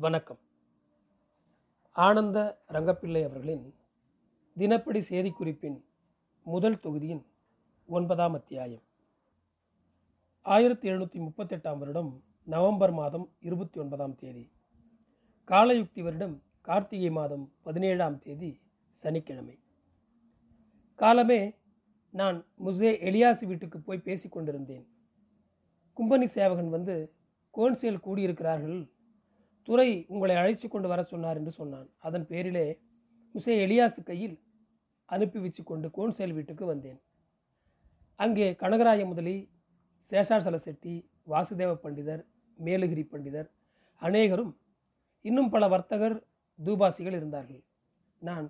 வணக்கம். 0.00 0.38
ஆனந்த 1.92 2.62
ரங்கப்பிள்ளை 2.68 3.24
அவர்களின் 3.24 3.74
தினப்படி 4.58 5.00
செய்திக்குறிப்பின் 5.08 5.84
முதல் 6.44 6.80
தொகுதியின் 6.80 7.26
ஒன்பதாம் 7.86 8.34
அத்தியாயம். 8.34 8.82
ஆயிரத்தி 10.42 10.90
எழுநூற்றி 10.90 11.26
முப்பத்தெட்டாம் 11.26 11.78
வருடம் 11.78 12.22
நவம்பர் 12.44 12.92
மாதம் 12.92 13.32
இருபத்தி 13.40 13.80
ஒன்பதாம் 13.80 14.14
தேதி. 14.14 14.52
காலயுக்தி 15.48 16.02
வருடம் 16.02 16.42
கார்த்திகை 16.60 17.10
மாதம் 17.10 17.52
பதினேழாம் 17.62 18.18
தேதி 18.18 18.60
சனிக்கிழமை. 18.92 19.58
காலமே 20.94 21.54
நான் 22.10 22.46
முசே 22.64 22.92
எலியாசு 23.00 23.46
வீட்டுக்கு 23.46 23.80
போய் 23.80 23.98
பேசிக் 23.98 24.32
கொண்டிருந்தேன் 24.32 24.88
கும்பனி 25.96 26.24
சேவகன் 26.24 26.70
வந்து 26.70 27.14
கோன்சேல் 27.54 28.04
கூடியிருக்கிறார்கள் 28.06 28.90
துறை 29.68 29.88
உங்களை 30.12 30.36
அழைத்து 30.36 30.68
கொண்டு 30.68 30.88
வர 30.88 31.00
சொன்னார் 31.02 31.38
என்று 31.40 31.50
சொன்னான். 31.50 31.88
அதன் 31.98 32.26
பேரிலே 32.26 32.66
முசே 33.34 33.54
எலியாசு 33.64 34.02
கையில் 34.02 34.36
அனுப்பி 35.06 35.38
வச்சு 35.38 35.62
கொண்டு 35.64 35.88
கோன்சேல் 35.96 36.34
வீட்டுக்கு 36.38 36.64
வந்தேன். 36.66 37.00
அங்கே 38.16 38.46
கனகராய 38.62 39.04
முதலி 39.06 39.36
சேஷாசல 40.10 40.56
செட்டி 40.66 40.94
வாசுதேவ 41.32 41.72
பண்டிதர் 41.84 42.22
மேலுகிரி 42.58 43.04
பண்டிதர் 43.12 43.48
அநேகரும் 44.02 44.52
இன்னும் 45.24 45.50
பல 45.50 45.64
வர்த்தகர் 45.68 46.16
தூபாசிகள் 46.58 47.16
இருந்தார்கள். 47.18 47.62
நான் 48.18 48.46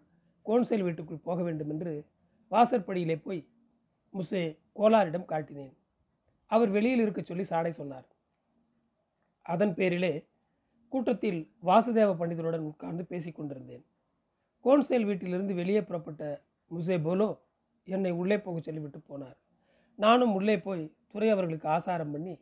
கோன்சேல் 0.47 0.85
வீட்டுக்குள் 0.87 1.27
போக 1.29 1.39
வேண்டும் 1.43 1.71
என்று 1.71 1.93
வாசற்படியிலே 2.51 3.17
போய் 3.27 3.41
முசே 4.15 4.43
கோலாரிடம் 4.79 5.31
காட்டினேன். 5.33 5.75
அவர் 6.47 6.71
வெளியில் 6.71 7.03
இருக்க 7.05 7.21
சொல்லி 7.23 7.45
சாடை 7.45 7.73
சொன்னார். 7.73 8.07
அதன் 9.47 9.75
பேரிலே 9.75 10.13
கூட்டத்தில் 10.93 11.41
வாசுதேவ 11.69 12.11
பண்டிதருடன் 12.21 12.69
உட்கார்ந்து 12.71 13.05
பேசி 13.11 13.31
கொண்டிருந்தேன். 13.33 13.85
கோன்சேல் 14.65 15.07
வீட்டிலிருந்து 15.09 15.55
வெளியே 15.61 15.83
புறப்பட்ட 15.89 16.23
முசே 16.71 16.97
போலோ 17.07 17.29
என்னை 17.89 18.13
உள்ளே 18.21 18.37
போக 18.47 18.57
சொல்லிவிட்டு 18.61 18.99
போனார். 19.11 19.37
நானும் 19.99 20.35
உள்ளே 20.39 20.57
போய் 20.67 20.83
துறை 21.13 21.29
அவர்களுக்கு 21.35 21.69
ஆசாரம் 21.77 22.13
பண்ணி 22.15 22.35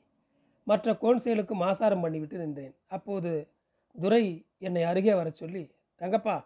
மற்ற 0.66 0.92
கோன்சேலுக்கும் 1.02 1.62
ஆசாரம் 1.68 2.02
பண்ணிவிட்டு 2.04 2.36
நின்றேன். 2.42 2.74
அப்போது 2.96 3.30
துரை 3.96 4.24
என்னை 4.66 4.82
அருகே 4.90 5.14
வரச் 5.20 5.40
சொல்லி 5.42 5.62
ரங்கப்பா 6.00 6.36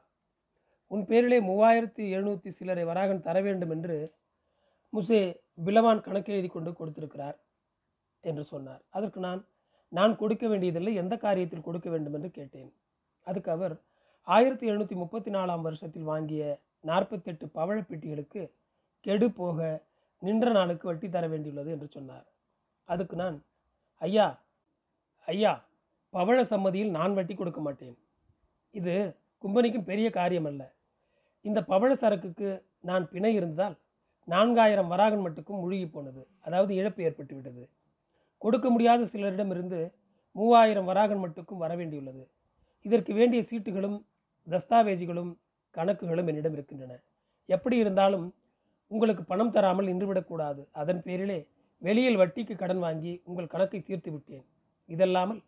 உன் 0.91 1.07
பேரிலே 1.11 1.39
மூவாயிரத்தி 1.49 2.05
எழுநூற்றி 2.15 2.51
சிலரை 2.59 2.85
வராகன் 2.91 3.25
தர 3.27 3.37
வேண்டும் 3.47 3.73
என்று 3.77 3.97
முசே 4.93 5.21
பிலவான் 5.67 6.05
கணக்கு 6.07 6.31
எழுதி 6.35 6.49
கொண்டு 6.49 6.71
கொடுத்திருக்கிறார் 6.73 7.39
என்று 8.25 8.45
சொன்னார். 8.53 8.83
அதற்கு 8.97 9.21
நான் 9.27 9.41
நான் 9.97 10.13
கொடுக்க 10.21 10.45
வேண்டியதில்லை 10.51 10.93
எந்த 11.03 11.15
காரியத்தில் 11.25 11.67
கொடுக்க 11.67 11.89
வேண்டும் 11.95 12.15
என்று 12.19 12.31
கேட்டேன். 12.39 12.71
அதுக்கு 13.27 13.51
அவர் 13.57 13.75
ஆயிரத்தி 14.29 14.65
எழுநூற்றி 14.71 14.97
முப்பத்தி 15.03 15.31
நாலாம் 15.37 15.65
வருஷத்தில் 15.67 16.11
வாங்கிய 16.13 16.43
நாற்பத்தெட்டு 16.91 17.47
பவழப்பெட்டிகளுக்கு 17.57 18.43
கெடு 19.07 19.27
போக 19.41 19.59
நின்ற 20.23 20.49
நாளுக்கு 20.59 20.85
வட்டி 20.89 21.09
தர 21.09 21.27
வேண்டியுள்ளது 21.33 21.71
என்று 21.77 21.89
சொன்னார். 21.97 22.27
அதுக்கு 22.89 23.17
நான் 23.23 23.37
ஐயா 24.07 24.27
ஐயா 25.29 25.53
பவழ 26.15 26.39
சம்மதியில் 26.53 26.95
நான் 26.99 27.17
வட்டி 27.19 27.35
கொடுக்க 27.35 27.61
மாட்டேன். 27.67 27.97
இது 28.79 28.95
கும்பனிக்கும் 29.45 29.89
பெரிய 29.91 30.09
காரியம் 30.19 30.49
அல்ல 30.51 30.63
இந்த 31.45 31.61
பவழ 31.71 31.93
சரக்குக்கு 32.03 32.49
நான் 32.89 33.05
பிணை 33.13 33.33
இருந்ததால் 33.39 33.77
நான்காயிரம் 34.29 34.91
வராகன் 34.93 35.25
மட்டுக்கும் 35.27 35.63
முழுகி 35.63 35.87
போனது. 35.87 36.23
அதாவது 36.47 36.73
இழப்பு 36.81 37.01
ஏற்பட்டு 37.07 37.35
விட்டது 37.37 37.63
கொடுக்க 38.45 38.67
முடியாத 38.71 39.03
சிலரிடமிருந்து 39.13 39.81
மூவாயிரம் 40.37 40.89
வராகன் 40.91 41.23
மட்டுக்கும் 41.25 41.63
வர 41.65 41.73
வேண்டியுள்ளது 41.81 42.23
இதற்கு 42.85 43.13
வேண்டிய 43.19 43.41
சீட்டுகளும் 43.49 43.99
தஸ்தாவேஜுகளும் 44.47 45.33
கணக்குகளும் 45.75 46.29
என்னிடம் 46.31 46.55
இருக்கின்றன. 46.57 46.93
எப்படி 47.49 47.77
இருந்தாலும் 47.83 48.27
உங்களுக்கு 48.91 49.23
பணம் 49.31 49.53
தராமல் 49.57 49.89
நின்றுவிடக்கூடாது 49.91 50.63
அதன் 50.81 51.03
பேரிலே 51.07 51.39
வெளியில் 51.83 52.19
வட்டிக்கு 52.21 52.55
கடன் 52.63 52.83
வாங்கி 52.87 53.13
உங்கள் 53.29 53.53
கணக்கை 53.55 53.81
தீர்த்து 53.83 54.11
விட்டேன். 54.15 54.45
இதல்லாமல் 54.89 55.41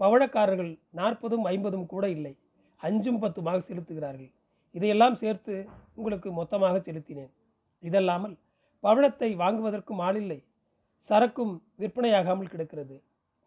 பவழக்காரர்கள் 0.00 0.72
நாற்பதும் 0.98 1.46
ஐம்பதும் 1.52 1.86
கூட 1.92 2.04
இல்லை. 2.16 2.34
அஞ்சும் 2.80 3.22
பத்துமாக 3.22 3.58
செலுத்துகிறார்கள். 3.68 4.30
இதையெல்லாம் 4.74 5.16
சேர்த்து 5.22 5.54
உங்களுக்கு 5.98 6.28
மொத்தமாக 6.40 6.76
செலுத்தினேன். 6.88 7.32
இதல்லாமல் 7.82 8.34
பவழத்தை 8.84 9.30
வாங்குவதற்கும் 9.42 10.02
ஆளில்லை 10.06 10.38
சரக்கும் 11.08 11.52
விற்பனையாகாமல் 11.80 12.50
கிடக்கிறது. 12.52 12.96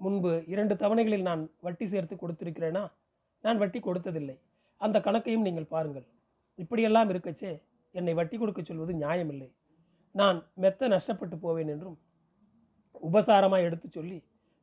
முன்பு 0.03 0.31
இரண்டு 0.53 0.73
தவணைகளில் 0.75 1.27
நான் 1.29 1.41
வட்டி 1.65 1.85
சேர்த்து 1.87 2.15
கொடுத்திருக்கிறேனா? 2.15 2.83
நான் 3.43 3.57
வட்டி 3.57 3.79
கொடுத்ததில்லை. 3.79 4.35
அந்த 4.81 4.97
கணக்கையும் 4.99 5.45
நீங்கள் 5.47 5.71
பாருங்கள். 5.73 6.05
இப்படியெல்லாம் 6.55 7.09
இருக்கச்சே 7.09 7.51
என்னை 7.91 8.13
வட்டி 8.19 8.37
கொடுக்க 8.37 8.61
சொல்வது 8.61 8.93
நியாயமில்லை. 8.93 9.49
நான் 10.11 10.37
மெத்த 10.63 10.87
நஷ்டப்பட்டு 10.87 11.35
போவேன் 11.45 11.71
என்றும் 11.73 11.97
உபசாரமாக 13.09 13.67
எடுத்து 13.67 13.87
சொல்லி 13.89 14.17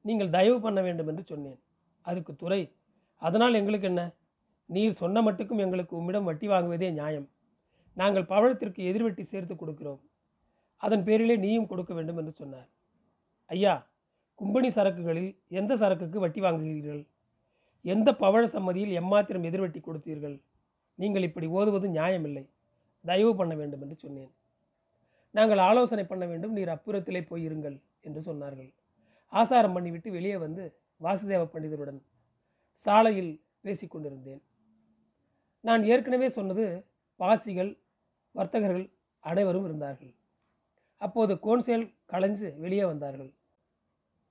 நீங்கள் 0.05 0.35
தயவு 0.37 0.59
பண்ண 0.61 0.81
வேண்டும் 0.87 1.09
என்று 1.13 1.25
சொன்னேன். 1.31 1.59
அதுக்கு 2.05 2.33
துறை 2.37 2.61
அதனால் 3.23 3.59
எங்களுக்கு 3.61 3.87
என்ன? 3.87 4.03
நீர் 4.75 5.01
சொன்ன 5.03 5.23
மட்டுக்கும் 5.23 5.63
எங்களுக்கு 5.65 5.95
உம்மிடம் 6.01 6.29
வட்டி 6.29 6.47
வாங்குவதே 6.49 6.89
நியாயம். 6.93 7.29
நாங்கள் 7.97 8.31
பவழத்திற்கு 8.33 8.83
எதிர்வட்டி 8.91 9.25
சேர்த்து 9.33 9.55
கொடுக்கிறோம். 9.55 10.01
அதன் 10.77 11.05
பேரிலே 11.05 11.37
நீயும் 11.37 11.71
கொடுக்க 11.73 11.95
வேண்டும் 11.95 12.17
என்று 12.17 12.33
சொன்னார். 12.33 12.69
ஐயா 13.55 13.73
கும்பனி 14.41 14.69
சரக்குகளில் 14.75 15.31
எந்த 15.61 15.73
சரக்குக்கு 15.77 16.19
வட்டி 16.25 16.41
வாங்குகிறீர்கள்? 16.45 17.01
எந்த 17.85 18.09
பவழ 18.23 18.43
சம்மதியில் 18.55 18.93
எம்மாத்திரம் 19.01 19.47
எதிர்வட்டி 19.49 19.81
கொடுத்தீர்கள்? 19.87 20.37
நீங்கள் 20.99 21.27
இப்படி 21.29 21.47
ஓதுவது 21.59 21.89
நியாயமில்லை. 21.89 22.45
தயவு 23.05 23.33
பண்ண 23.41 23.53
வேண்டும் 23.61 23.83
என்று 23.85 23.97
சொன்னேன். 24.05 24.31
நாங்கள் 25.39 25.63
ஆலோசனை 25.69 26.05
பண்ண 26.05 26.25
வேண்டும் 26.27 26.55
நீர் 26.59 26.73
அப்புறத்திலே 26.77 27.23
போயிருங்கள் 27.31 27.77
என்று 28.07 28.21
சொன்னார்கள். 28.29 28.71
ஆசாரம் 29.33 29.75
பண்ணிவிட்டு 29.77 30.11
வெளியே 30.19 30.37
வந்து 30.37 30.63
வாசுதேவ 31.01 31.43
பண்டிதருடன் 31.55 32.01
சாலையில் 32.87 33.33
பேசிக்கொண்டிருந்தேன் 33.67 34.43
நான் 35.69 35.83
ஏற்கனவே 35.93 36.29
சொன்னது 36.39 36.65
வாசிகள் 37.21 37.73
வர்த்தகர்கள் 38.39 38.87
அனைவரும் 39.25 39.67
இருந்தார்கள். 39.69 40.13
அப்போது 41.01 41.33
கோன்சேல் 41.45 41.85
களைஞ்சு 42.13 42.49
வெளியே 42.65 42.85
வந்தார்கள். 42.85 43.31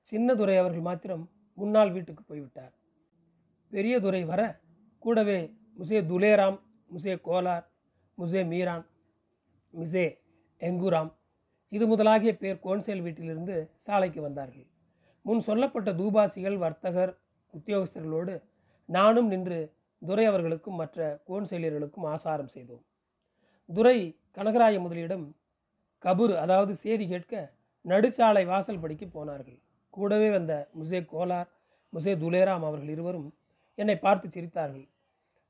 சின்னதுரை 0.08 0.56
அவர்கள் 0.58 0.88
மாத்திரம் 0.90 1.24
முன்னாள் 1.58 1.92
வீட்டுக்கு 1.92 2.24
போய்விட்டார். 2.24 2.74
பெரியதுரை 3.72 4.26
வர 4.26 4.42
கூடவே 5.00 5.40
முசே 5.80 6.00
துலேராம் 6.12 6.58
முசே 6.94 7.14
கோலார் 7.28 7.66
முசே 8.18 8.42
மீரான் 8.48 8.86
மிசே 9.74 10.06
எங்குராம் 10.62 11.12
இது 11.72 11.86
முதலாகிய 11.88 12.32
பேர் 12.38 12.64
கோன்சேல் 12.64 13.02
வீட்டிலிருந்து 13.02 13.56
சாலைக்கு 13.86 14.22
வந்தார்கள். 14.22 14.68
முன் 15.26 15.42
சொல்லப்பட்ட 15.42 15.90
தூபாசிகள் 15.94 16.58
வர்த்தகர் 16.58 17.14
உத்தியோகஸ்தர்களோடு 17.54 18.36
நானும் 18.90 19.28
நின்று 19.28 19.60
துரை 20.02 20.26
அவர்களுக்கும் 20.26 20.80
மற்ற 20.82 21.22
கோன்சேலியர்களுக்கும் 21.28 22.08
ஆசாரம் 22.14 22.48
செய்தோம். 22.48 22.84
துரை 23.70 23.98
கனகராய 24.36 24.76
முதலியிடம் 24.80 25.26
கபூர் 26.04 26.36
அதாவது 26.36 26.76
செய்தி 26.76 27.08
கேட்க 27.08 27.34
நடுச்சாலை 27.86 28.46
வாசல் 28.46 28.80
படிக்கு 28.80 29.08
போனார்கள். 29.08 29.60
கூடவே 29.96 30.30
வந்த 30.30 30.54
முசே 30.80 31.00
கோலார் 31.14 31.50
முசே 31.94 32.14
துலேராம் 32.24 32.66
அவர்கள் 32.68 32.92
இருவரும் 32.96 33.28
என்னை 33.78 33.96
பார்த்து 34.00 34.28
சிரித்தார்கள். 34.28 34.88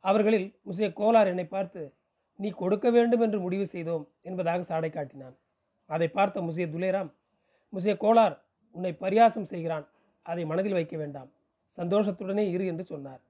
அவர்களில் 0.04 0.48
முசே 0.68 0.88
கோலார் 1.00 1.32
என்னை 1.34 1.46
பார்த்து 1.48 1.82
நீ 2.40 2.50
கொடுக்க 2.62 2.88
வேண்டும் 2.90 3.24
என்று 3.26 3.40
முடிவு 3.40 3.66
செய்தோம் 3.68 4.06
என்பதாக 4.22 4.62
சாடை 4.64 4.90
காட்டினான். 4.90 5.36
அதை 5.90 6.08
பார்த்த 6.18 6.42
முசே 6.42 6.66
துலேராம் 6.74 7.10
முசே 7.74 7.94
கோலார் 8.04 8.36
உன்னை 8.76 8.92
பரியாசம் 9.02 9.50
செய்கிறான். 9.52 9.86
அதை 10.26 10.44
மனதில் 10.46 10.78
வைக்க 10.78 10.96
வேண்டாம். 10.98 11.30
சந்தோஷத்துடனே 11.78 12.44
இரு 12.54 12.66
என்று 12.66 12.84
சொன்னார். 12.84 13.22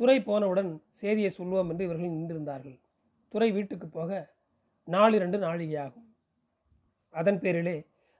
துறை 0.00 0.16
போனவுடன் 0.22 0.70
செய்தியை 1.00 1.30
சொல்வோம் 1.38 1.68
என்று 1.72 1.84
இவர்கள் 1.84 2.14
நின்றிருந்தார்கள். 2.14 2.78
துறை 3.34 3.48
வீட்டுக்கு 3.52 3.86
போக 3.88 4.10
நாலிரண்டு 4.88 5.38
நாழிகையாகும். 5.44 6.06
அதன் 7.14 7.40
பேரிலே 7.44 7.76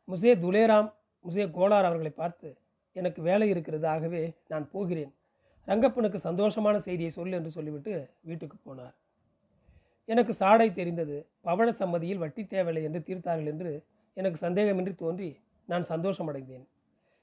முசே 0.08 0.32
துலேராம் 0.44 0.88
முசே 1.26 1.44
கோலார் 1.56 1.88
அவர்களை 1.88 2.12
பார்த்து 2.12 2.48
எனக்கு 2.96 3.20
வேலை 3.22 3.46
இருக்கிறது 3.48 3.86
ஆகவே 3.94 4.22
நான் 4.48 4.66
போகிறேன். 4.74 5.12
ரங்கப்பனுக்கு 5.68 6.18
சந்தோஷமான 6.28 6.76
செய்தியை 6.76 7.10
சொல் 7.10 7.36
என்று 7.38 7.50
சொல்லிவிட்டு 7.50 7.92
வீட்டுக்கு 8.28 8.56
போனார். 8.66 8.94
எனக்கு 10.08 10.32
சாடை 10.32 10.68
தெரிந்தது. 10.72 11.16
பவழ 11.44 11.68
சம்மதியில் 11.80 12.22
வட்டி 12.24 12.42
தேவையில்லை 12.46 12.82
என்று 12.84 13.00
தீர்த்தார்கள் 13.08 13.50
என்று 13.52 13.72
எனக்கு 14.16 14.38
சந்தேகமின்றி 14.46 14.94
தோன்றி 14.94 15.30
நான் 15.68 15.84
சந்தோஷமடைந்தேன். 15.92 16.64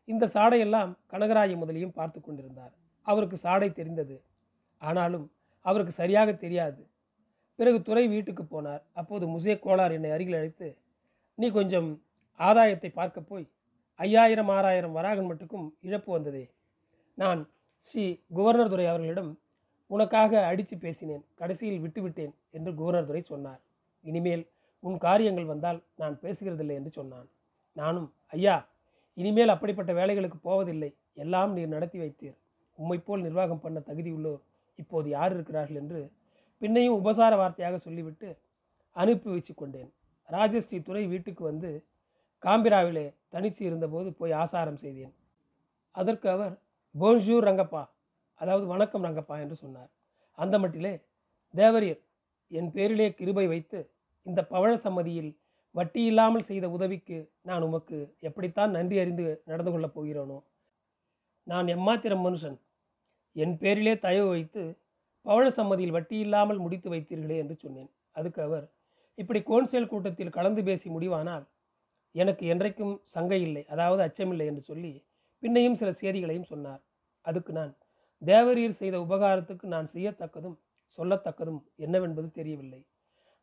இந்த 0.07 0.25
சாடையெல்லாம் 0.35 0.91
கனகராய 1.11 1.55
முதலியும் 1.57 1.95
பார்த்து 1.99 2.19
கொண்டிருந்தார். 2.21 2.73
அவருக்கு 3.07 3.37
சாடை 3.37 3.69
தெரிந்தது. 3.71 4.15
ஆனாலும் 4.81 5.25
அவருக்கு 5.65 5.93
சரியாக 6.01 6.29
தெரியாது. 6.33 6.81
பிறகு 7.59 7.79
துறை 7.81 8.05
வீட்டுக்கு 8.07 8.43
போனார். 8.43 8.83
அப்போது 8.93 9.25
முசே 9.27 9.55
கோளார் 9.65 9.95
என்னை 9.97 10.11
அருகில் 10.11 10.37
அழைத்து 10.39 10.69
நீ 11.37 11.47
கொஞ்சம் 11.49 11.89
ஆதாயத்தை 12.39 12.89
பார்க்க 12.93 13.29
போய் 13.31 13.45
ஐயாயிரம் 13.95 14.49
ஆறாயிரம் 14.49 14.91
வராகன் 14.91 15.29
மட்டுக்கும் 15.31 15.65
இழப்பு 15.81 16.11
வந்ததே. 16.11 16.49
நான் 17.15 17.49
ஸ்ரீ 17.77 18.19
குவர்னர் 18.35 18.69
துரை 18.69 18.85
அவர்களிடம் 18.85 19.39
உனக்காக 19.87 20.45
அடித்து 20.45 20.77
பேசினேன் 20.77 21.23
கடைசியில் 21.35 21.83
விட்டுவிட்டேன் 21.83 22.33
என்று 22.51 22.71
குவர்னர் 22.73 23.05
துரை 23.05 23.21
சொன்னார். 23.21 23.61
இனிமேல் 24.01 24.47
உன் 24.79 24.97
காரியங்கள் 24.97 25.45
வந்தால் 25.45 25.83
நான் 25.95 26.19
பேசுகிறதில்லை 26.21 26.75
என்று 26.79 26.91
சொன்னான். 26.91 27.27
நானும் 27.73 28.13
ஐயா 28.27 28.67
இனிமேல் 29.13 29.49
அப்படிப்பட்ட 29.49 29.93
வேலைகளுக்கு 29.93 30.39
போவதில்லை. 30.41 30.95
எல்லாம் 31.13 31.53
நீர் 31.53 31.67
நடத்தி 31.67 31.99
வைத்தீர். 31.99 32.37
உம்மைப்போல் 32.79 33.21
நிர்வாகம் 33.21 33.59
பண்ண 33.59 33.79
தகுதியுள்ளோர் 33.79 34.41
இப்போது 34.75 35.09
யார் 35.09 35.33
இருக்கிறார்கள்? 35.33 35.75
என்று 35.75 36.11
பின்னையும் 36.61 36.97
உபசார 36.99 37.35
வார்த்தையாக 37.35 37.75
சொல்லிவிட்டு 37.77 38.37
அனுப்பி 38.91 39.29
வச்சு 39.29 39.53
கொண்டேன். 39.53 39.89
ராஜஸ்ரீ 40.29 40.81
துறை 40.81 41.07
வீட்டுக்கு 41.07 41.43
வந்து 41.43 41.85
காம்பிராவிலே 42.43 43.13
தனித்து 43.29 43.65
இருந்தபோது 43.65 44.13
போய் 44.13 44.31
ஆசாரம் 44.31 44.77
செய்தேன். 44.77 45.13
அதற்கு 45.91 46.29
அவர் 46.29 46.53
போன்ஜூர் 46.95 47.47
ரங்கப்பா. 47.49 47.83
அதாவது 48.33 48.65
வணக்கம் 48.65 49.03
ரங்கப்பா 49.03 49.35
என்று 49.39 49.55
சொன்னார். 49.55 49.89
அந்த 50.37 50.59
மட்டிலே 50.59 50.93
தேவரியர் 51.53 52.01
என் 52.51 52.71
பேரிலே 52.71 53.07
கிருபை 53.13 53.47
வைத்து 53.47 53.79
இந்த 54.21 54.47
பவழ 54.49 54.73
சம்மதியில் 54.73 55.31
வட்டி 55.71 56.01
இல்லாமல் 56.05 56.41
செய்த 56.41 56.69
உதவிக்கு 56.69 57.17
நான் 57.41 57.61
உமக்கு 57.61 58.15
எப்படித்தான் 58.19 58.71
நன்றி 58.71 58.97
அறிந்து 58.99 59.43
நடந்து 59.45 59.71
கொள்ளப் 59.71 59.95
போகிறேனோ? 59.95 60.37
நான் 61.43 61.67
எம்மாத்திரம் 61.67 62.23
மனுஷன். 62.27 62.57
என் 63.35 63.57
பேரிலே 63.57 63.93
தயவு 63.99 64.29
வைத்து 64.29 64.63
பவழ 65.25 65.47
சம்மதியில் 65.47 65.91
வட்டி 65.91 66.17
இல்லாமல் 66.17 66.57
முடித்து 66.57 66.89
வைத்தீர்களே 66.93 67.37
என்று 67.37 67.55
சொன்னேன். 67.55 67.89
அதுக்கு 68.11 68.41
அவர் 68.41 68.65
இப்படி 69.17 69.39
கோன்சேல் 69.39 69.87
கூட்டத்தில் 69.87 70.35
கலந்து 70.37 70.63
பேசி 70.63 70.87
முடிவானால் 70.89 71.45
எனக்கு 72.15 72.43
என்றைக்கும் 72.53 72.95
சங்கை 73.13 73.39
இல்லை 73.41 73.63
அதாவது 73.73 74.01
அச்சமில்லை 74.07 74.45
என்று 74.51 74.63
சொல்லி 74.69 74.93
பின்னையும் 75.43 75.77
சில 75.79 75.89
செய்திகளையும் 75.91 76.49
சொன்னார். 76.51 76.81
அதுக்கு 77.25 77.51
நான் 77.59 77.71
தேவரீர் 78.21 78.79
செய்த 78.81 78.95
உபகாரத்துக்கு 79.05 79.65
நான் 79.75 79.87
செய்யத்தக்கதும் 79.93 80.57
சொல்லத்தக்கதும் 80.97 81.61
என்னவென்பது 81.75 82.27
தெரியவில்லை. 82.31 82.81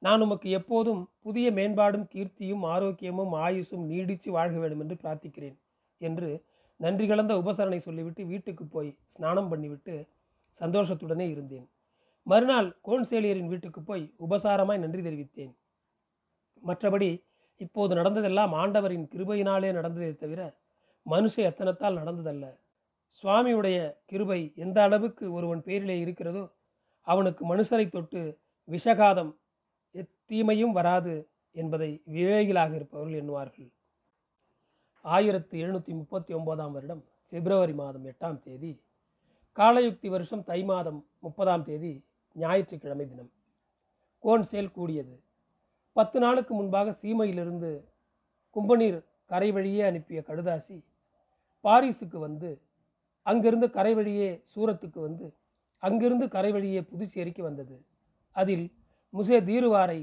நான் 0.02 0.22
உமக்கு 0.24 0.48
எப்போதும் 0.58 1.02
புதிய 1.24 1.46
மேம்பாடும் 1.50 2.06
கீர்த்தியும் 2.12 2.62
ஆரோக்கியமும் 2.74 3.32
ஆயுசும் 3.46 3.84
நீடித்து 3.90 4.30
வாழ்க 4.36 4.56
வேண்டும் 4.62 4.82
என்று 4.84 4.96
பிரார்த்திக்கிறேன் 5.02 5.56
என்று 6.00 6.30
நன்றி 6.80 7.06
கலந்த 7.08 7.32
உபசரணை 7.42 7.80
சொல்லிவிட்டு 7.86 8.22
வீட்டுக்கு 8.26 8.64
போய் 8.74 8.90
ஸ்நானம் 9.14 9.50
பண்ணிவிட்டு 9.52 9.94
சந்தோஷத்துடனே 10.60 11.26
இருந்தேன். 11.34 11.66
மறுநாள் 12.26 12.68
கோன்சேலியரின் 12.86 13.50
வீட்டுக்கு 13.52 13.80
போய் 13.82 14.04
உபசாரமாய் 14.26 14.82
நன்றி 14.84 15.02
தெரிவித்தேன். 15.02 15.52
மற்றபடி 16.62 17.10
இப்போது 17.60 17.92
நடந்ததெல்லாம் 17.94 18.52
ஆண்டவரின் 18.52 19.06
கிருபையினாலே 19.12 19.70
நடந்ததே 19.72 20.12
தவிர 20.14 20.40
மனுஷ 21.06 21.34
எத்தனத்தால் 21.48 21.98
நடந்ததல்ல. 22.00 22.46
சுவாமியுடைய 23.22 23.78
கிருபை 24.06 24.40
எந்த 24.56 24.78
அளவுக்கு 24.82 25.24
ஒருவன் 25.32 25.62
பேரிலே 25.62 25.96
இருக்கிறதோ 26.00 26.44
அவனுக்கு 27.06 27.42
மனுஷரை 27.54 27.86
தொட்டு 27.88 28.20
விஷகாதம் 28.68 29.32
எத்தீமையும் 29.94 30.72
வராது 30.72 31.14
என்பதை 31.56 31.90
விவேகிகளாக 32.14 32.72
இருப்பவர்கள் 32.74 33.20
எண்ணுவார்கள். 33.20 33.70
ஆயிரத்து 35.04 35.54
எழுநூற்றி 35.58 35.92
முப்பத்தி 36.00 36.32
ஒன்பதாம் 36.34 36.72
வருடம் 36.72 37.02
பிப்ரவரி 37.32 37.74
மாதம் 37.74 38.06
எட்டாம் 38.06 38.38
தேதி 38.38 38.72
காலயுக்தி 39.58 40.08
வருஷம் 40.08 40.44
தை 40.44 40.60
மாதம் 40.64 41.00
முப்பதாம் 41.18 41.64
தேதி 41.64 41.92
ஞாயிற்றுக்கிழமை 42.36 43.06
தினம். 43.08 43.30
கோன்சேல் 44.24 44.70
கூடியது. 44.70 45.14
பத்து 45.96 46.18
நாளுக்கு 46.20 46.54
முன்பாக 46.54 46.94
சீமையிலிருந்து 47.02 47.70
கும்பநீர் 48.56 48.98
கரை 49.26 49.50
வழியே 49.52 49.82
அனுப்பிய 49.82 50.22
கடுதாசி 50.28 50.76
பாரிஸுக்கு 51.64 52.18
வந்து 52.18 52.50
அங்கிருந்து 53.22 53.70
கரை 53.70 53.94
வழியே 53.94 54.28
சூரத்துக்கு 54.52 55.00
வந்து 55.00 55.26
அங்கிருந்து 55.82 56.28
கரை 56.28 56.52
வழியே 56.52 56.80
புதுச்சேரிக்கு 56.80 57.42
வந்தது. 57.42 57.76
அதில் 58.36 58.66
முசே 59.14 59.38
தீருவாரை 59.44 60.00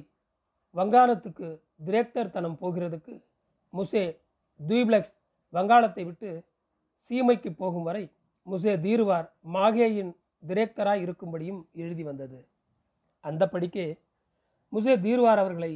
வங்காளத்துக்கு 0.75 1.47
திரேக்டர் 1.85 2.31
தனம் 2.31 2.57
போகிறதுக்கு 2.61 3.13
முசே 3.73 4.03
தூப்ளெக்ஸ் 4.59 5.13
வங்காளத்தை 5.53 6.03
விட்டு 6.05 6.45
சீமைக்கு 7.11 7.49
போகும் 7.55 7.83
வரை 7.83 8.11
முசே 8.47 8.73
தீருவார் 8.81 9.27
மாகேயின் 9.53 10.11
டிரெக்டராய் 10.43 11.03
இருக்கும்படியும் 11.05 11.61
எழுதி 11.73 12.03
வந்தது. 12.03 12.47
அந்த 13.23 13.43
படிக்கே 13.45 13.87
முசே 14.73 14.93
தீர்வார் 15.01 15.37
அவர்களை 15.37 15.71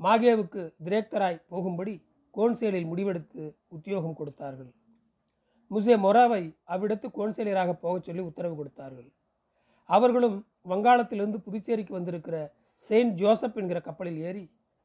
மாகேவுக்கு 0.00 0.62
திரேக்தராய் 0.84 1.44
போகும்படி 1.48 1.94
கோன்சேலில் 2.34 2.90
முடிவெடுத்து 2.90 3.54
உத்தியோகம் 3.68 4.14
கொடுத்தார்கள். 4.14 4.70
முசே 5.70 5.94
மொராவை 6.04 6.42
அவ்விடத்து 6.68 7.08
கோன்சேலியராக 7.18 7.72
போகச் 7.72 8.02
சொல்லி 8.02 8.22
உத்தரவு 8.22 8.56
கொடுத்தார்கள். 8.56 9.08
அவர்களும் 9.84 10.36
வங்காளத்திலிருந்து 10.68 11.38
புதுச்சேரிக்கு 11.46 11.92
வந்திருக்கிற 11.92 12.54
செயின்ட் 12.74 13.14
ஜோசப் 13.14 13.56
என்கிற 13.56 13.80
கப்பலில் 13.80 14.20
ஏறி 14.20 14.44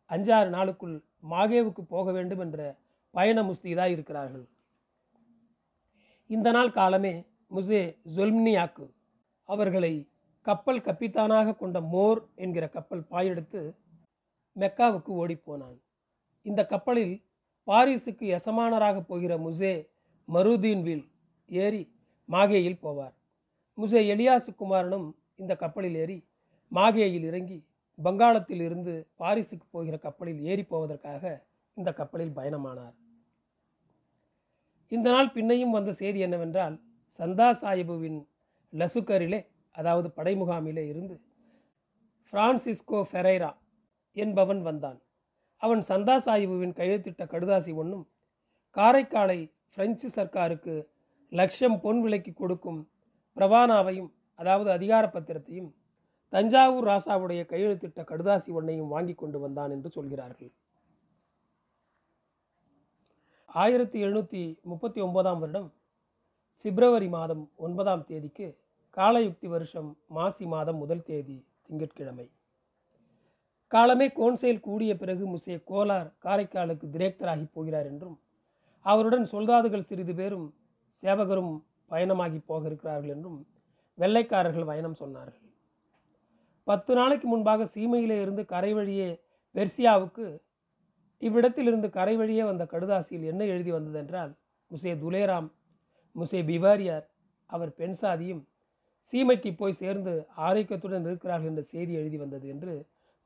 அஞ்சாறு 0.09 0.49
நாளுக்குள் 0.49 0.95
மாகேவுக்கு 1.29 1.81
போக 1.87 2.11
வேண்டும் 2.11 2.39
என்ற 2.39 2.59
பயண 3.11 3.43
முஸ்திதாய் 3.43 3.91
இருக்கிறார்கள். 3.91 4.45
இந்த 6.29 6.51
நாள் 6.51 6.71
காலமே 6.71 7.13
முசே 7.51 7.81
ஜொல்மினியாக்கு 8.15 8.85
அவர்களை 9.49 9.93
கப்பல் 10.45 10.85
கப்பித்தானாக 10.85 11.55
கொண்ட 11.55 11.81
மோர் 11.81 12.19
என்கிற 12.35 12.69
கப்பல் 12.69 13.03
பாயெடுத்து 13.11 13.61
மெக்காவுக்கு 14.55 15.11
ஓடிப்போனான். 15.21 15.77
இந்த 16.41 16.61
கப்பலில் 16.65 17.15
பாரிஸுக்கு 17.67 18.25
எசமானராக 18.37 18.97
போகிற 19.01 19.33
முசே 19.37 19.73
மருதீன் 20.27 20.81
வீல் 20.81 21.05
ஏறி 21.49 21.83
மாகேயில் 22.29 22.81
போவார். 22.83 23.13
முசே 23.77 24.01
எலியாசு 24.13 24.51
குமாரனும் 24.55 25.07
இந்த 25.35 25.55
கப்பலில் 25.55 25.95
ஏறி 25.95 26.17
மாகேயில் 26.71 27.25
இறங்கி 27.29 27.57
பங்காளத்தில் 27.97 28.61
இருந்து 28.61 28.93
பாரிஸுக்கு 29.19 29.65
போகிற 29.71 29.97
கப்பலில் 29.97 30.41
ஏறி 30.43 30.63
போவதற்காக 30.63 31.23
இந்த 31.77 31.89
கப்பலில் 31.93 32.35
பயணமானார். 32.37 32.95
இந்த 34.91 35.07
நாள் 35.11 35.33
பின்னையும் 35.35 35.75
வந்த 35.77 35.91
செய்தி 35.93 36.19
என்னவென்றால் 36.19 36.75
சந்தா 37.19 37.47
சாஹிபுவின் 37.61 38.19
லசுக்கரிலே 38.73 39.39
அதாவது 39.75 40.07
படைமுகாமிலே 40.17 40.83
இருந்து 40.89 41.15
பிரான்சிஸ்கோ 42.33 42.99
ஃபெரைரா 43.09 43.51
என்பவன் 44.17 44.61
வந்தான். 44.61 44.99
அவன் 45.61 45.81
சந்தா 45.89 46.15
சாஹிபுவின் 46.25 46.77
கையெழுத்திட்ட 46.79 47.23
கடுதாசி 47.33 47.71
ஒன்றும் 47.81 48.05
காரைக்காலை 48.75 49.39
பிரெஞ்சு 49.75 50.07
சர்க்காருக்கு 50.15 50.75
லட்சம் 51.31 51.77
பொன் 51.83 52.01
விலைக்கு 52.03 52.33
கொடுக்கும் 52.33 52.81
பிரவானாவையும் 53.37 54.09
அதாவது 54.39 54.69
அதிகார 54.71 55.05
பத்திரத்தையும் 55.13 55.69
தஞ்சாவூர் 56.33 56.87
ராசாவுடைய 56.87 57.41
கையெழுத்திட்ட 57.51 58.01
கடுதாசி 58.11 58.49
ஒன்றையும் 58.59 58.91
வாங்கி 58.95 59.15
கொண்டு 59.15 59.39
வந்தான் 59.39 59.71
என்று 59.71 59.89
சொல்கிறார்கள். 59.89 60.51
ஆயிரத்தி 63.61 63.97
எழுநூற்றி 64.05 64.41
முப்பத்தி 64.63 64.99
ஒன்பதாம் 65.01 65.39
வருடம் 65.39 65.69
பிப்ரவரி 66.65 67.07
மாதம் 67.07 67.43
ஒன்பதாம் 67.55 68.05
தேதிக்கு 68.05 68.47
காலயுக்தி 68.97 69.47
வருஷம் 69.47 69.97
மாசி 70.07 70.45
மாதம் 70.45 70.77
முதல் 70.77 71.03
தேதி 71.03 71.37
திங்கட்கிழமை. 71.67 72.25
காலமே 73.71 74.07
கோன்சேல் 74.07 74.59
கூடிய 74.59 74.91
பிறகு 74.97 75.23
முசே 75.25 75.55
கோலார் 75.69 76.09
காரைக்காலுக்கு 76.25 76.87
திரேக்தராகி 76.95 77.47
போகிறார் 77.53 77.85
என்றும் 77.85 78.17
அவருடன் 78.85 79.25
சொல்தாதுகள் 79.25 79.87
சிறிது 79.89 80.13
பேரும் 80.15 80.47
சேவகரும் 81.03 81.53
பயணமாகி 81.91 82.39
போக 82.45 82.63
இருக்கிறார்கள் 82.69 83.13
என்றும் 83.15 83.39
வெள்ளைக்காரர்கள் 83.97 84.69
பயணம் 84.71 84.99
சொன்னார்கள். 84.99 85.49
பத்து 86.67 86.91
நாளைக்கு 86.95 87.27
முன்பாக 87.27 87.67
சீமையிலே 87.75 88.21
இருந்து 88.21 88.45
கரை 88.45 88.71
வழியே 88.73 89.09
பெர்சியாவுக்கு 89.55 90.27
இவ்விடத்திலிருந்து 91.21 91.89
கரை 91.89 92.15
வழியே 92.17 92.43
வந்த 92.43 92.63
கடுதாசியில் 92.71 93.29
என்ன 93.31 93.43
எழுதி 93.45 93.71
வந்ததென்றால் 93.71 94.31
முசே 94.71 94.93
துலேராம் 95.03 95.49
முசே 96.15 96.39
பிவாரியார் 96.49 97.05
அவர் 97.49 97.71
பெண் 97.73 97.97
சாதியும் 98.01 98.43
சீமைக்கு 99.09 99.49
போய் 99.61 99.79
சேர்ந்து 99.81 100.13
ஆரோக்கியத்துடன் 100.47 101.07
இருக்கிறார்கள் 101.09 101.51
என்ற 101.51 101.63
செய்தி 101.71 101.93
எழுதி 102.01 102.17
வந்தது 102.23 102.47
என்று 102.53 102.73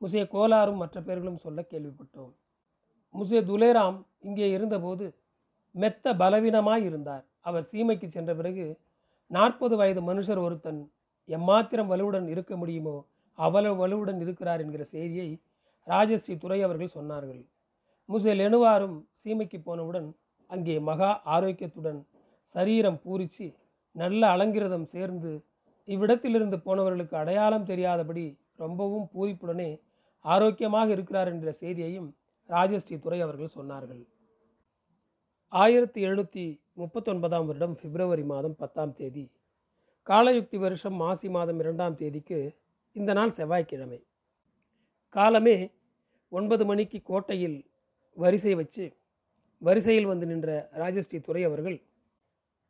முசே 0.02 0.22
கோலாரும் 0.34 0.80
மற்ற 0.82 0.98
பேர்களும் 1.06 1.42
சொல்ல 1.44 1.60
கேள்விப்பட்டோம். 1.72 2.32
முசே 3.14 3.38
துலேராம் 3.50 3.98
இங்கே 4.28 4.48
இருந்தபோது 4.56 5.06
மெத்த 5.74 6.12
பலவீனமாய் 6.20 6.84
இருந்தார். 6.88 7.24
அவர் 7.48 7.64
சீமைக்கு 7.70 8.06
சென்ற 8.16 8.32
பிறகு 8.40 8.66
நாற்பது 9.30 9.74
வயது 9.80 10.00
மனுஷர் 10.10 10.40
ஒருத்தன் 10.46 10.80
எம்மாத்திரம் 11.28 11.90
வலுவுடன் 11.92 12.26
இருக்க 12.34 12.52
முடியுமோ 12.56 12.96
அவ்வளவு 13.38 13.76
வலுவுடன் 13.82 14.20
இருக்கிறார் 14.24 14.62
என்கிற 14.64 14.84
செய்தியை 14.94 15.28
ராஜஸ்ரீ 15.86 16.34
துறை 16.44 16.58
அவர்கள் 16.66 16.94
சொன்னார்கள். 16.96 17.42
முசே 18.08 18.32
லெனுவாரும் 18.40 18.96
சீமைக்கு 19.20 19.58
போனவுடன் 19.68 20.08
அங்கே 20.50 20.74
மகா 20.88 21.10
ஆரோக்கியத்துடன் 21.34 22.00
சரீரம் 22.54 23.00
பூரிச்சு 23.04 23.46
நல்ல 23.94 24.22
அலங்கிரதம் 24.34 24.86
சேர்ந்து 24.94 25.32
இவ்விடத்திலிருந்து 25.88 26.56
போனவர்களுக்கு 26.66 27.14
அடையாளம் 27.14 27.68
தெரியாதபடி 27.70 28.24
ரொம்பவும் 28.56 29.06
பூரிப்புடனே 29.14 29.70
ஆரோக்கியமாக 30.24 30.88
இருக்கிறார் 30.96 31.30
என்ற 31.32 31.50
செய்தியையும் 31.60 32.08
ராஜஸ்ரீ 32.48 32.96
துறை 32.98 33.20
அவர்கள் 33.20 33.56
சொன்னார்கள். 33.56 34.02
ஆயிரத்தி 35.52 36.00
எழுநூற்றி 36.06 36.44
முப்பத்தொன்பதாம் 36.74 37.46
வருடம் 37.46 37.76
பிப்ரவரி 37.82 38.24
மாதம் 38.32 38.56
பத்தாம் 38.56 38.94
தேதி. 38.94 39.24
காலயுக்தி 40.06 40.58
வருஷம் 40.58 40.96
மாசி 41.02 41.28
மாதம் 41.28 41.58
இரண்டாம் 41.58 41.96
தேதிக்கு 41.96 42.38
இந்த 42.96 43.10
நாள் 43.12 43.36
செவ்வாய்க்கிழமை. 43.38 44.00
காலமே 45.14 45.56
ஒன்பது 46.32 46.64
மணிக்கு 46.64 46.98
கோட்டையில் 47.02 47.58
வரிசை 48.16 48.54
வச்சு 48.54 48.84
வரிசையில் 49.62 50.06
வந்து 50.06 50.26
நின்ற 50.26 50.50
ராஜஸ்ரீ 50.82 51.18
துறை 51.20 51.42
அவர்கள் 51.44 51.78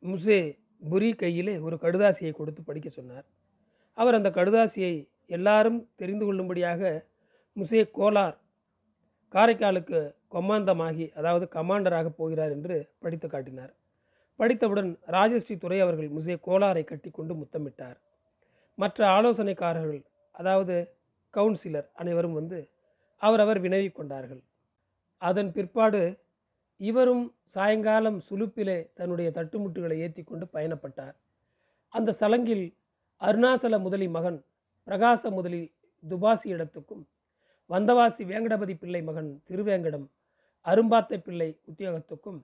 முசே 0.03 0.39
புரி 0.81 1.09
கையிலே 1.15 1.55
ஒரு 1.59 1.75
கடுதாசியை 1.81 2.31
கொடுத்து 2.35 2.61
படிக்க 2.63 2.89
சொன்னார். 2.89 3.25
அவர் 3.97 4.17
அந்த 4.17 4.29
கடுதாசியை 4.29 4.93
எல்லாரும் 5.37 5.79
தெரிந்து 5.95 6.25
கொள்ளும்படியாக 6.25 6.81
முசே 7.57 7.81
கோலார் 7.97 8.37
காரைக்காலுக்கு 9.33 9.99
கொமாந்தமாகி 10.31 11.05
அதாவது 11.13 11.45
கமாண்டராக 11.55 12.07
போகிறார் 12.09 12.51
என்று 12.51 12.75
படித்து 12.99 13.27
காட்டினார். 13.27 13.73
படித்தவுடன் 14.39 14.91
ராஜஸ்ரீ 15.07 15.55
துறை 15.57 15.79
அவர்கள் 15.81 16.09
முசே 16.09 16.35
கோலாரை 16.47 16.83
கட்டிக்கொண்டு 16.83 17.33
முத்தமிட்டார். 17.33 17.97
மற்ற 18.75 18.99
ஆலோசனைக்காரர்கள் 19.17 20.03
அதாவது 20.31 20.75
கவுன்சிலர் 21.33 21.87
அனைவரும் 21.93 22.33
வந்து 22.33 22.59
அவரவர் 23.21 23.59
வினவி 23.61 23.91
கொண்டார்கள். 23.91 24.41
அதன் 25.21 25.51
பிற்பாடு 25.51 26.01
இவரும் 26.79 27.23
சாயங்காலம் 27.53 28.19
சுலுப்பிலே 28.29 28.77
தன்னுடைய 28.93 29.29
தட்டுமுட்டுகளை 29.35 29.97
ஏற்றி 30.05 30.23
கொண்டு 30.23 30.45
பயணப்பட்டார். 30.53 31.15
அந்த 31.93 32.15
சலங்கில் 32.19 32.65
அருணாசல 33.21 33.77
முதலி 33.79 34.07
மகன் 34.07 34.39
பிரகாச 34.87 35.31
முதலி 35.31 35.61
துபாசி 36.03 36.47
இடத்துக்கும் 36.49 37.03
வந்தவாசி 37.69 38.23
வேங்கடபதி 38.31 38.75
பிள்ளை 38.77 39.01
மகன் 39.01 39.31
திருவேங்கடம் 39.47 40.05
அரும்பாத்தை 40.65 41.17
பிள்ளை 41.21 41.49
உத்தியோகத்துக்கும் 41.71 42.39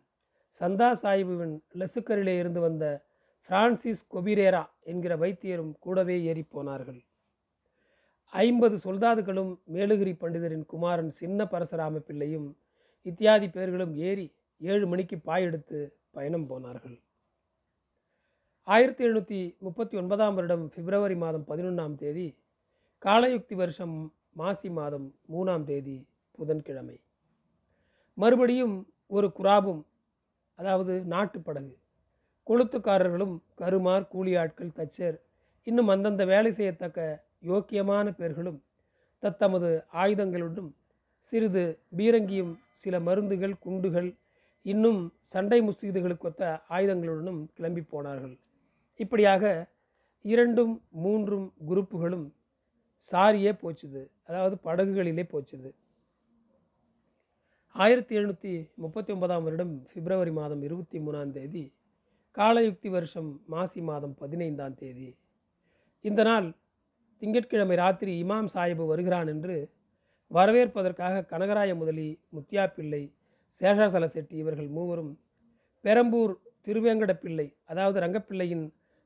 சந்தா 0.61 0.89
சாஹிபுவின் 1.01 1.55
லெசுக்கரிலே 1.79 2.35
இருந்து 2.39 2.59
வந்த 2.59 2.85
பிரான்சிஸ் 3.49 4.03
கொபிரேரா 4.13 4.63
என்கிற 4.91 5.13
வைத்தியரும் 5.17 5.73
கூடவே 5.79 6.15
ஏறி 6.23 6.43
போனார்கள். 6.43 6.99
ஐம்பது 8.33 8.75
சொல்தாதுகளும் 8.85 9.51
மேலுகிரி 9.73 10.13
பண்டிதரின் 10.21 10.65
குமாரன் 10.65 11.11
சின்ன 11.21 11.47
பரசுராம 11.51 11.99
பிள்ளையும் 12.07 12.47
இத்தியாதி 13.05 13.47
பேர்களும் 13.47 13.93
ஏறி 14.07 14.27
ஏழு 14.61 14.85
மணிக்கு 14.87 15.17
பாய் 15.19 15.45
எடுத்து 15.47 15.79
பயணம் 16.11 16.47
போனார்கள். 16.47 16.95
ஆயிரத்தி 18.67 19.03
எழுநூற்றி 19.05 19.39
முப்பத்தி 19.59 19.95
ஒன்பதாம் 19.97 20.35
வருடம் 20.35 20.63
பிப்ரவரி 20.75 21.15
மாதம் 21.15 21.47
பதினொன்றாம் 21.49 21.95
தேதி 21.95 22.27
காலயுக்தி 23.03 23.55
வருஷம் 23.55 23.95
மாசி 24.31 24.69
மாதம் 24.69 25.07
மூணாம் 25.33 25.63
தேதி 25.63 25.97
புதன்கிழமை. 26.37 26.97
மறுபடியும் 28.17 28.75
ஒரு 29.07 29.27
குராபும் 29.39 29.83
அதாவது 30.59 30.93
நாட்டுப்படகு 31.13 31.73
கொளுத்துக்காரர்களும் 32.47 33.35
கருமார் 33.55 34.07
கூலி 34.07 34.33
ஆட்கள் 34.35 34.75
தச்சர் 34.79 35.17
இன்னும் 35.67 35.87
அந்தந்த 35.87 36.25
வேலை 36.25 36.51
செய்யத்தக்க 36.51 36.99
யோக்கியமான 37.43 38.09
பேர்களும் 38.11 38.59
தத்தமது 39.23 39.69
ஆயுதங்களுடன் 39.93 40.71
சிறிது 41.27 41.63
பீரங்கியும் 41.97 42.53
சில 42.81 42.99
மருந்துகள் 42.99 43.55
குண்டுகள் 43.59 44.09
இன்னும் 44.65 44.99
சண்டை 45.21 45.61
முஸ்தீதுகளுக்கொத்த 45.61 46.41
ஆயுதங்களுடனும் 46.69 47.41
கிளம்பி 47.53 47.81
போனார்கள். 47.81 48.35
இப்படியாக 48.99 49.43
இரண்டும் 50.21 50.73
மூன்றும் 51.03 51.53
குரூப்புகளும் 51.69 52.27
சாரியே 53.11 53.51
போச்சுது. 53.63 54.01
அதாவது 54.27 54.55
படகுகளிலே 54.63 55.25
போச்சுது. 55.33 55.69
ஆயிரத்தி 57.75 58.17
எழுநூற்றி 58.17 58.51
முப்பத்தி 58.75 59.13
ஒன்பதாம் 59.13 59.43
வருடம் 59.43 59.73
பிப்ரவரி 59.93 60.31
மாதம் 60.31 60.61
இருபத்தி 60.61 60.99
மூணாம் 60.99 61.31
தேதி 61.31 61.63
காலயுக்தி 62.37 62.89
வருஷம் 62.89 63.29
மாசி 63.45 63.81
மாதம் 63.81 64.15
பதினைந்தாம் 64.15 64.75
தேதி. 64.75 65.09
இந்த 66.01 66.23
நாள் 66.23 66.47
திங்கட்கிழமை 67.21 67.75
ராத்திரி 67.75 68.23
இமாம் 68.23 68.49
சாஹிபு 68.53 68.85
வருகிறான் 68.87 69.27
என்று 69.27 69.55
வரவேற்பதற்காக 70.35 71.25
கனகராய 71.31 71.71
முதலி 71.75 72.07
முத்தியா 72.35 72.63
பிள்ளை 72.75 73.03
சேஷாசல 73.61 74.05
செட்டி 74.05 74.35
இவர்கள் 74.37 74.69
மூவரும் 74.77 75.11
பெரம்பூர் 75.85 76.33
திருவேங்கட 76.67 77.13
பிள்ளை 77.13 77.45
அதாவது 77.65 77.97
ரங்கப்பிள்ளையின் 77.99 78.65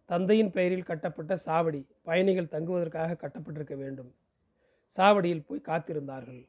தந்தையின் 0.10 0.52
பெயரில் 0.52 0.88
கட்டப்பட்ட 0.90 1.34
சாவடி 1.46 1.82
பயணிகள் 2.04 2.54
தங்குவதற்காக 2.54 3.18
கட்டப்பட்டிருக்க 3.24 3.76
வேண்டும். 3.78 4.12
சாவடியில் 4.98 5.46
போய் 5.48 5.68
காத்திருந்தார்கள். 5.68 6.42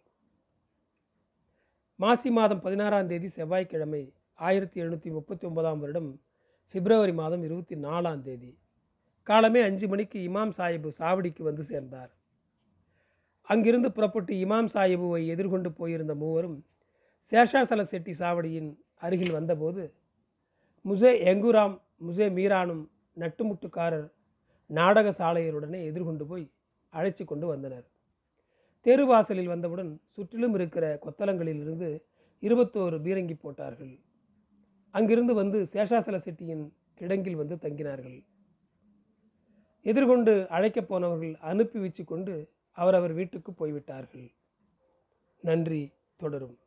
மாசி 1.99 2.31
மாதம் 2.31 2.61
பதினாறாம் 2.61 3.07
தேதி 3.07 3.29
செவ்வாய்க்கிழமை 3.29 4.03
ஆயிரத்தி 4.39 4.81
எழுநூற்றி 4.83 5.11
முப்பத்தி 5.17 5.45
ஒன்பதாம் 5.47 5.81
வருடம் 5.81 6.11
பிப்ரவரி 6.75 7.13
மாதம் 7.13 7.43
இருபத்தி 7.43 7.77
நாலாம் 7.87 8.23
தேதி. 8.29 8.53
காலமே 9.27 9.61
அஞ்சு 9.61 9.87
மணிக்கு 9.89 10.19
இமாம் 10.29 10.55
சாஹிபு 10.59 10.91
சாவடிக்கு 11.01 11.43
வந்து 11.43 11.63
சேர்ந்தார். 11.63 12.11
அங்கிருந்து 13.51 13.93
புறப்பட்டு 13.93 14.35
இமாம் 14.35 14.69
சாஹிபுவை 14.75 15.27
எதிர்கொண்டு 15.27 15.73
போயிருந்த 15.73 16.15
மூவரும் 16.15 16.59
சேஷாசல 17.33 17.81
செட்டி 17.81 18.13
சாவடியின் 18.13 18.71
அருகில் 18.97 19.33
வந்தபோது 19.33 19.95
முசே 20.85 21.11
எங்குராம் 21.31 21.75
முசே 22.07 22.27
மீரானும் 22.37 22.83
நட்டுமுட்டுக்காரர் 23.17 24.09
நாடக 24.71 25.09
சாலையருடனே 25.19 25.81
எதிர்கொண்டு 25.85 26.27
போய் 26.27 26.51
அழைச்சி 26.93 27.25
கொண்டு 27.25 27.47
வந்தனர். 27.47 27.87
தெருவாசலில் 28.87 29.47
வந்தவுடன் 29.47 29.91
சுற்றிலும் 30.11 30.55
இருக்கிற 30.55 30.99
கொத்தலங்களிலிருந்து 31.03 31.89
இருபத்தோரு 32.43 32.99
பீரங்கி 33.03 33.35
போட்டார்கள். 33.35 33.99
அங்கிருந்து 34.95 35.35
வந்து 35.35 35.59
சேஷாசல 35.73 36.19
செட்டியின் 36.25 36.65
கிடங்கில் 37.01 37.41
வந்து 37.43 37.57
தங்கினார்கள். 37.57 38.19
எதிர்கொண்டு 39.87 40.33
அழைக்கப் 40.49 40.89
போனவர்கள் 40.89 41.35
அனுப்பி 41.41 41.79
வச்சு 41.79 42.05
கொண்டு 42.05 42.35
அவரவர் 42.71 43.13
வீட்டுக்கு 43.13 43.53
போய்விட்டார்கள். 43.53 44.35
நன்றி 45.41 45.93
தொடரும். 46.17 46.59